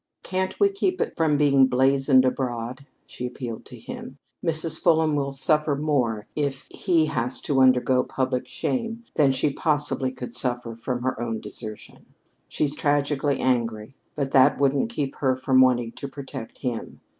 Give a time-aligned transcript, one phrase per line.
[0.23, 4.17] "Can't we keep it from being blazoned abroad?" she appealed to him.
[4.43, 4.79] "Mrs.
[4.79, 10.33] Fulham will suffer more if he has to undergo public shame than she possibly could
[10.33, 12.07] suffer from her own desertion.
[12.49, 16.99] She's tragically angry, but that wouldn't keep her from wanting to protect him.